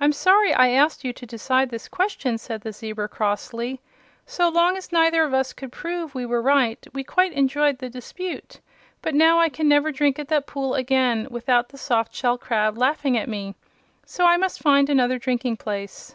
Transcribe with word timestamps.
"I'm 0.00 0.12
sorry 0.12 0.52
I 0.52 0.68
asked 0.68 1.02
you 1.02 1.14
to 1.14 1.24
decide 1.24 1.70
this 1.70 1.88
question," 1.88 2.36
said 2.36 2.60
the 2.60 2.74
zebra, 2.74 3.08
crossly. 3.08 3.80
"So 4.26 4.50
long 4.50 4.76
as 4.76 4.92
neither 4.92 5.22
of 5.24 5.32
us 5.32 5.54
could 5.54 5.72
prove 5.72 6.14
we 6.14 6.26
were 6.26 6.42
right 6.42 6.86
we 6.92 7.04
quite 7.04 7.32
enjoyed 7.32 7.78
the 7.78 7.88
dispute; 7.88 8.60
but 9.00 9.14
now 9.14 9.38
I 9.38 9.48
can 9.48 9.66
never 9.66 9.90
drink 9.92 10.18
at 10.18 10.28
that 10.28 10.46
pool 10.46 10.74
again 10.74 11.26
without 11.30 11.70
the 11.70 11.78
soft 11.78 12.14
shell 12.14 12.36
crab 12.36 12.76
laughing 12.76 13.16
at 13.16 13.30
me. 13.30 13.54
So 14.04 14.26
I 14.26 14.36
must 14.36 14.60
find 14.60 14.90
another 14.90 15.18
drinking 15.18 15.56
place." 15.56 16.14